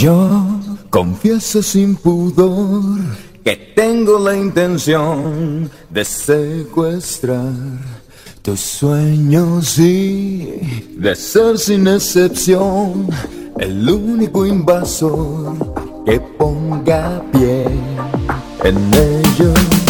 [0.00, 0.60] Yo
[0.90, 2.98] confieso sin pudor
[3.44, 7.52] que tengo la intención de secuestrar
[8.40, 13.08] tus sueños y de ser sin excepción
[13.58, 15.54] el único invasor
[16.06, 17.64] que ponga pie
[18.64, 19.81] en ellos.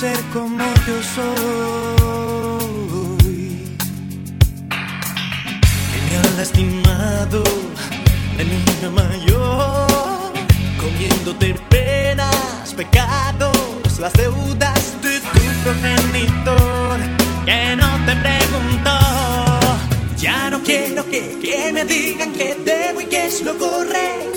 [0.00, 1.26] Ser como yo soy.
[5.90, 7.42] Que me han lastimado
[8.36, 10.32] la niña mayor,
[10.78, 16.98] comiéndote penas, pecados, las deudas de tu progenitor,
[17.46, 18.98] que no te preguntó.
[20.18, 24.35] Ya no quiero que, que me digan que debo y que es lo correcto,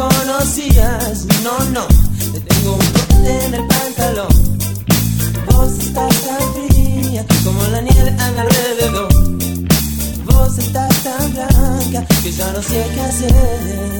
[0.00, 1.26] conocías.
[1.42, 1.86] No, no,
[2.32, 4.58] te tengo un corte en el pantalón.
[5.46, 9.12] Vos estás tan fría como la nieve a mi alrededor.
[10.26, 13.90] Vos estás tan blanca que ya no sé qué hacer.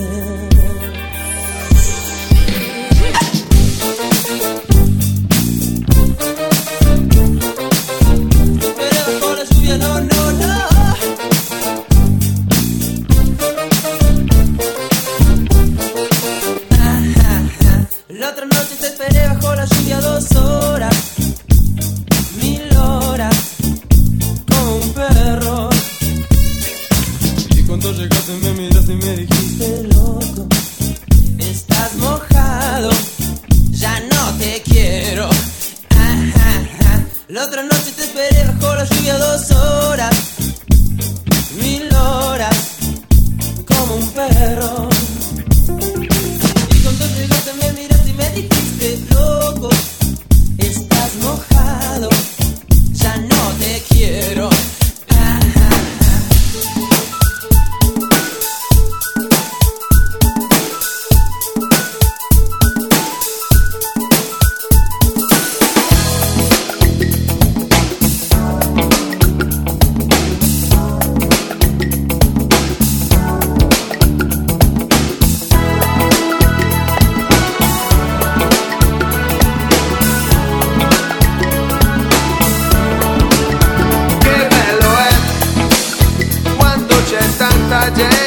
[87.71, 88.20] Santa Jane.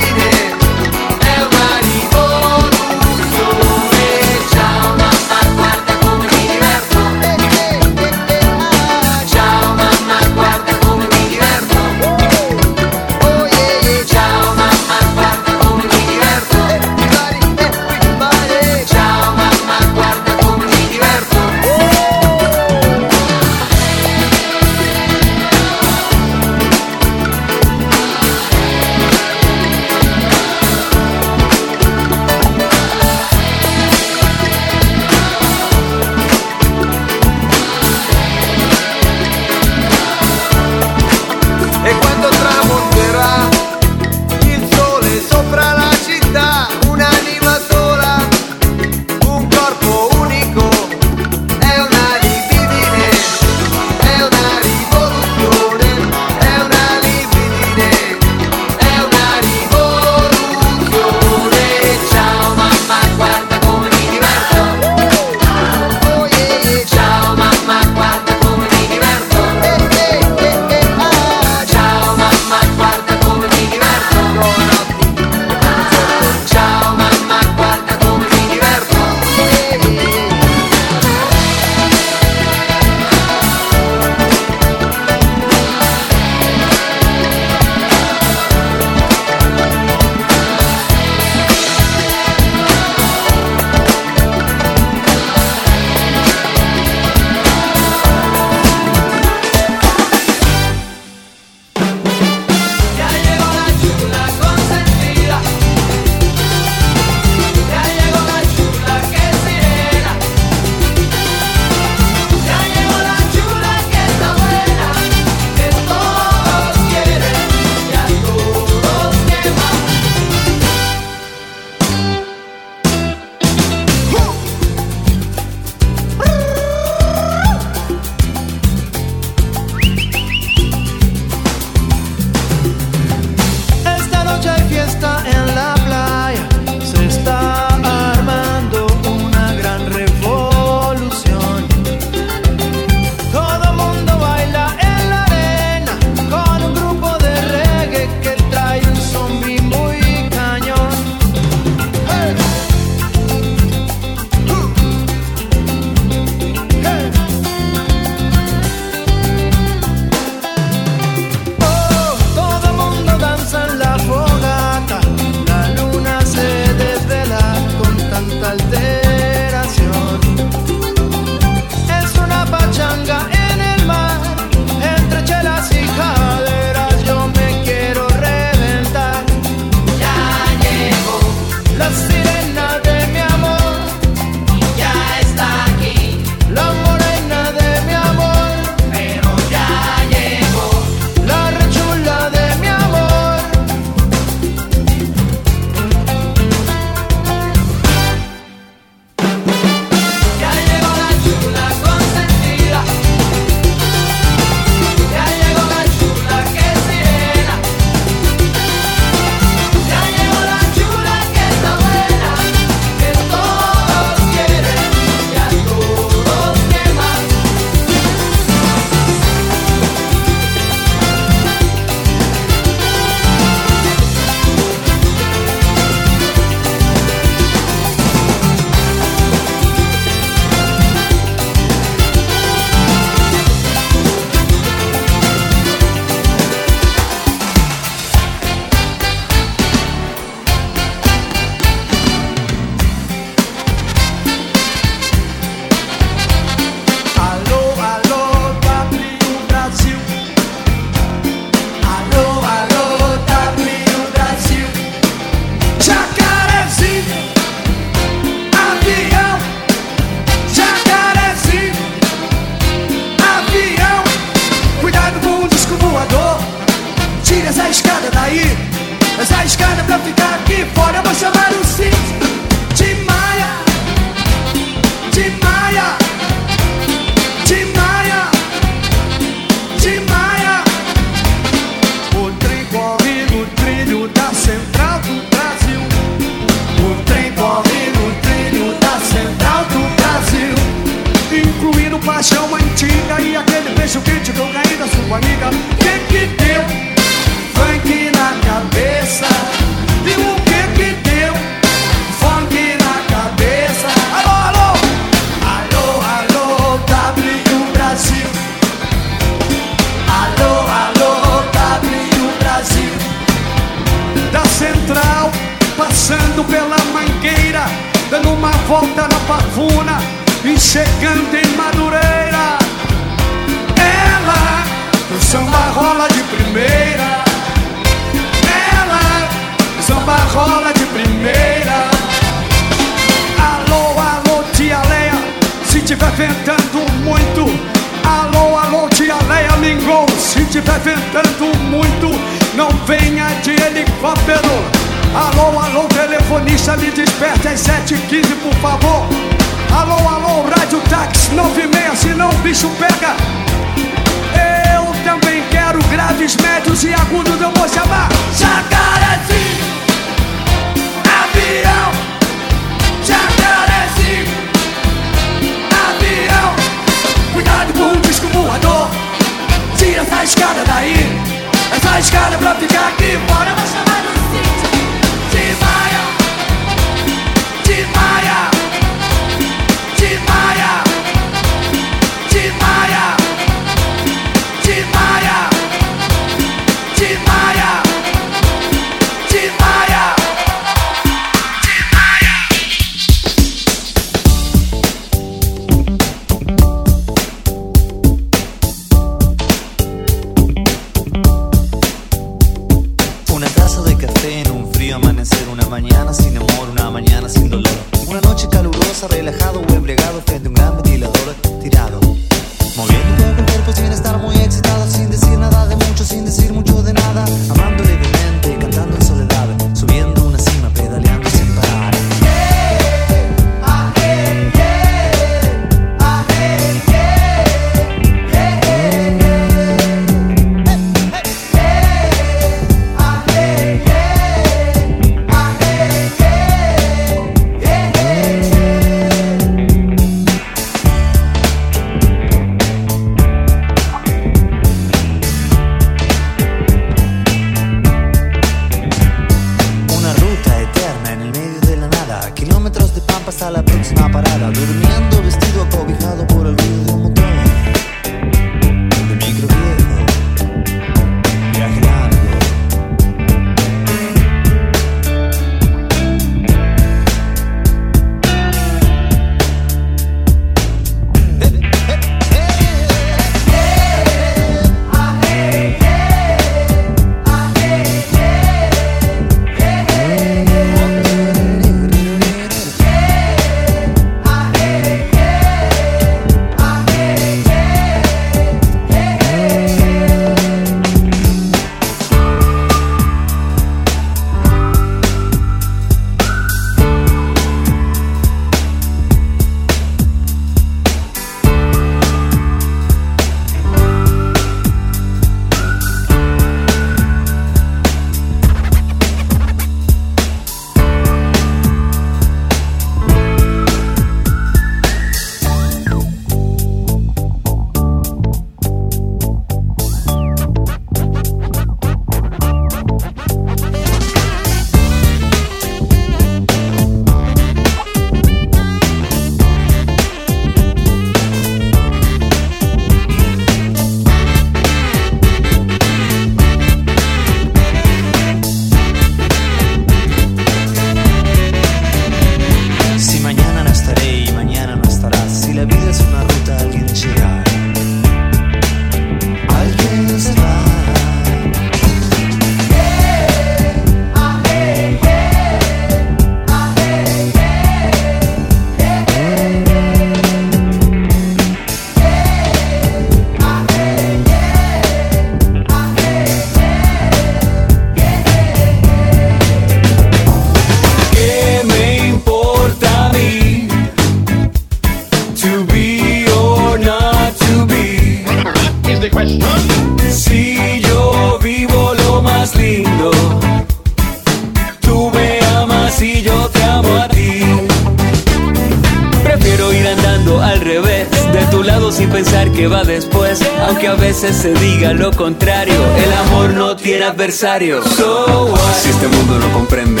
[594.22, 597.82] Veces se diga lo contrario, el amor no tiene adversario.
[597.82, 600.00] Si este mundo no comprende,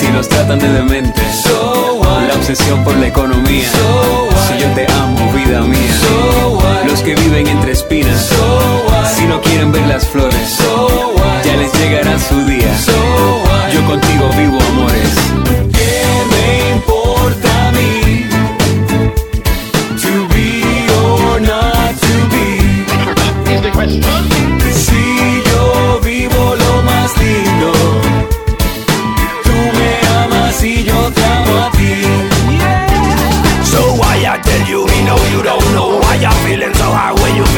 [0.00, 1.20] si nos tratan de demente,
[2.26, 3.68] la obsesión por la economía.
[4.46, 5.78] Si yo te amo, vida mía.
[6.86, 8.30] Los que viven entre espinas,
[9.14, 10.58] si no quieren ver las flores,
[11.44, 12.74] ya les llegará su día.
[13.74, 15.81] Yo contigo vivo amores.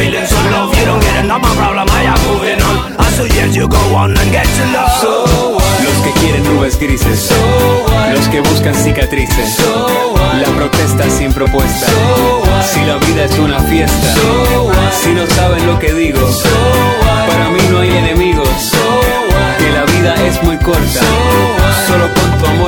[0.04, 0.68] Feeling so low.
[0.76, 2.76] You don't get it, not my problem, I am moving on.
[3.00, 4.92] I suggest you go on and get your love.
[5.00, 5.12] So
[5.56, 5.76] what?
[5.84, 7.40] Los que quieren nubes grises, so
[7.88, 8.12] what?
[8.14, 10.42] los que buscan cicatrices, so what?
[10.42, 11.86] la protesta sin propuesta.
[11.86, 12.64] So what?
[12.70, 14.92] Si la vida es una fiesta, so what?
[15.02, 16.54] si no saben lo que digo, so
[17.02, 17.28] what?
[17.28, 18.48] para mí no hay enemigos.
[18.72, 18.84] So
[19.30, 19.56] what?
[19.58, 21.10] Que la vida es muy corta, so
[21.58, 21.74] what?
[21.88, 22.63] solo con tu amor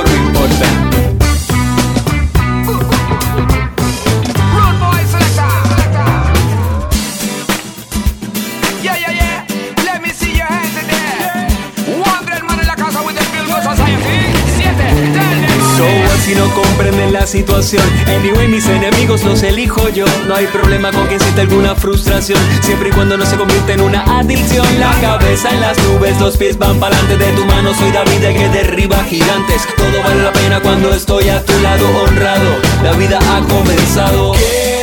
[17.07, 17.83] comprenden la situación.
[18.07, 20.05] Anyway mis enemigos los elijo yo.
[20.27, 22.39] No hay problema con quien sienta alguna frustración.
[22.61, 24.65] Siempre y cuando no se convierta en una adicción.
[24.79, 27.17] La cabeza en las nubes, los pies van pa'lante.
[27.17, 29.67] De tu mano Soy David el que derriba gigantes.
[29.75, 32.55] Todo vale la pena cuando estoy a tu lado honrado.
[32.83, 34.33] La vida ha comenzado.
[34.33, 34.76] ¿Qué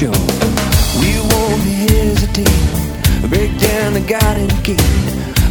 [0.00, 0.12] show.
[0.98, 2.48] We won't hesitate,
[3.28, 4.80] break down the garden gate.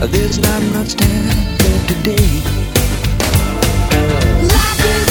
[0.10, 1.28] There's not much time
[1.62, 2.30] left today.
[4.50, 5.09] Life is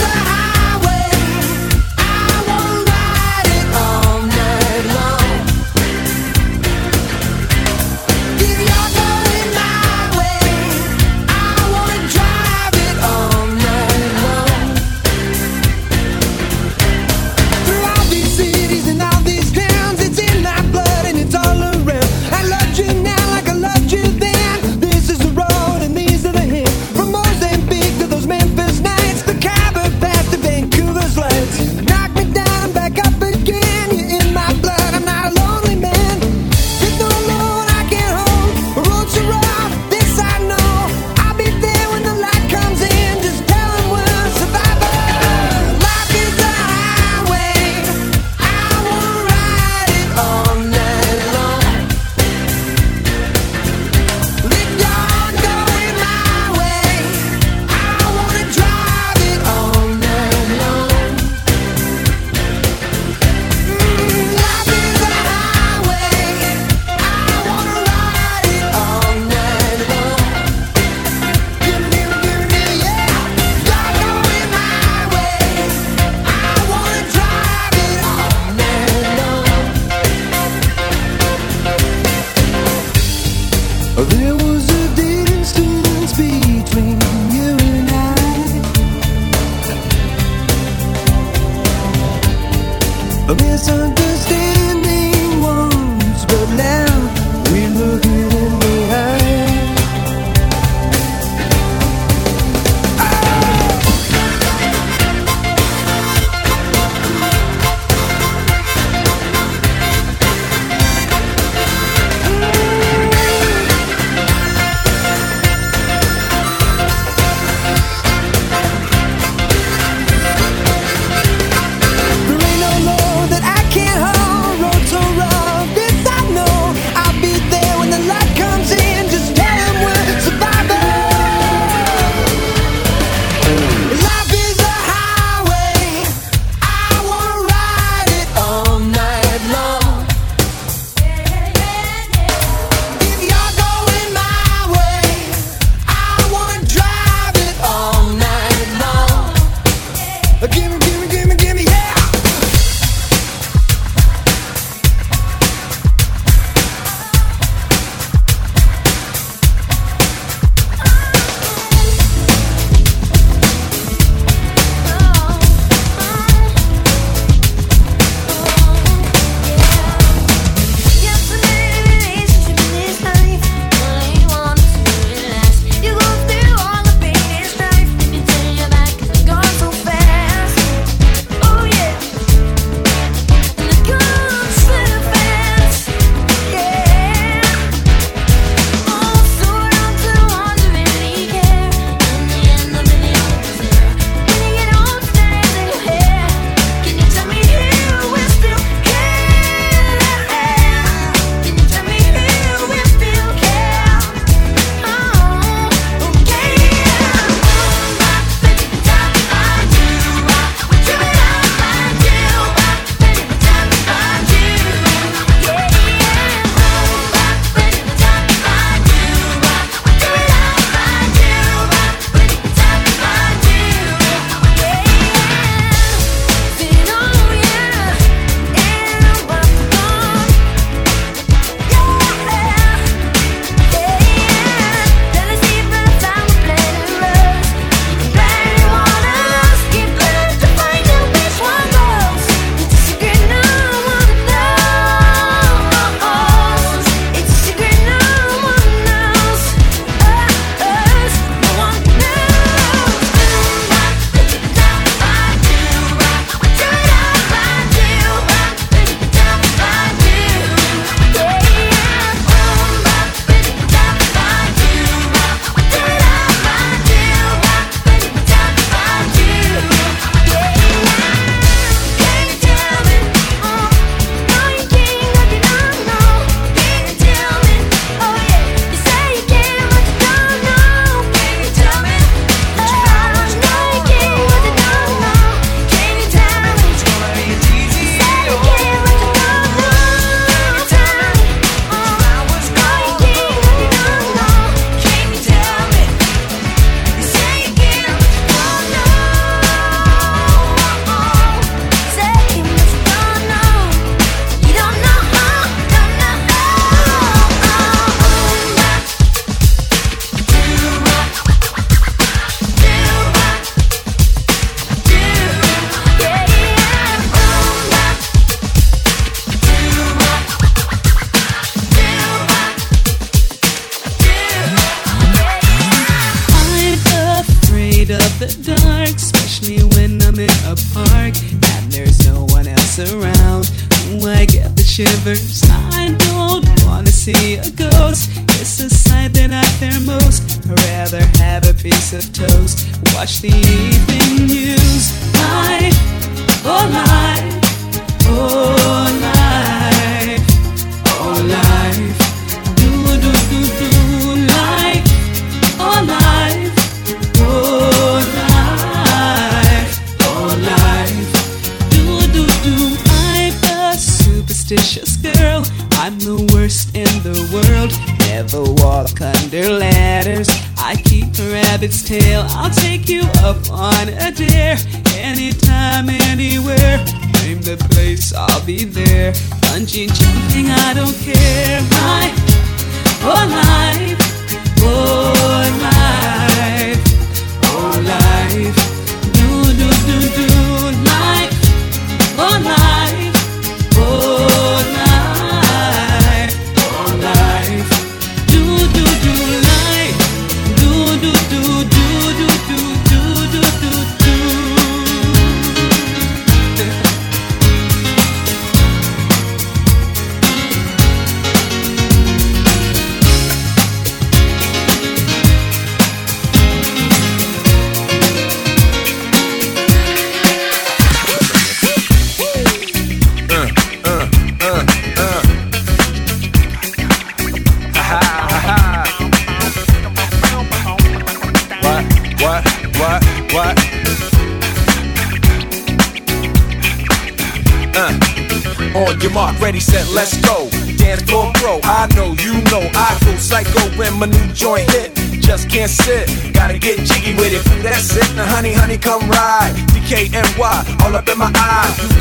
[93.28, 94.07] But we're.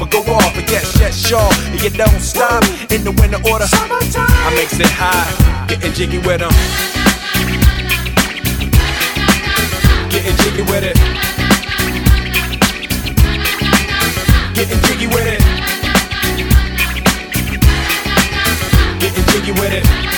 [0.00, 0.56] or go off.
[0.56, 1.52] And yes, yes, sure.
[1.72, 3.66] And you don't stop in the winter order.
[3.68, 6.52] I makes it high, getting jiggy with them.
[10.10, 10.96] Getting jiggy with it.
[14.54, 15.40] Getting jiggy with it.
[19.00, 20.12] Getting jiggy with it.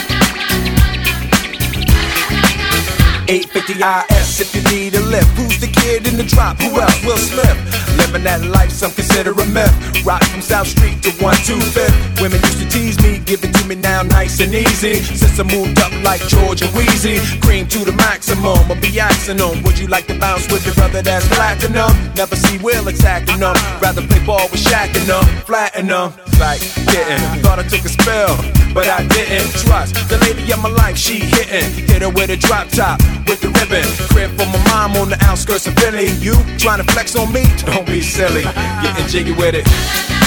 [3.26, 5.28] 850 IS if you need a lift.
[5.38, 6.58] Who's the kid in the drop?
[6.58, 7.04] Who else?
[7.04, 7.83] Will Smith.
[8.14, 9.74] Living that life, some consider a myth.
[10.06, 12.22] Rock from South Street to 125th.
[12.22, 14.96] Women used to tease me, to me now nice and easy.
[15.02, 18.58] Since I moved up like George and Weezy, cream to the maximum.
[18.70, 21.90] I'll be asking them, would you like to bounce with your brother that's platinum?
[22.14, 23.56] Never see Will attacking them.
[23.80, 26.12] Rather play ball with Shaq and them, flatten them.
[26.38, 26.60] Like,
[26.90, 27.22] getting.
[27.42, 28.36] Thought I took a spell,
[28.74, 29.50] but I didn't.
[29.64, 31.70] Trust the lady of my life, she hitting.
[31.86, 33.84] Hit her with a drop top, with the ribbon.
[34.10, 36.10] Crib for my mom on the outskirts of Philly.
[36.18, 37.44] You trying to flex on me?
[37.58, 38.42] Don't be silly.
[38.82, 40.23] Getting jiggy with it.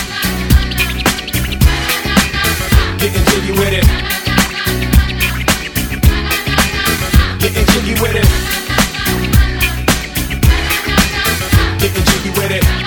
[2.99, 3.23] Getting
[3.53, 3.85] with it.
[7.39, 7.65] Getting
[8.01, 8.27] with it.
[11.79, 12.86] Getting jiggy with it.